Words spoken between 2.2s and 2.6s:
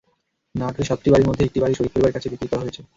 বিক্রি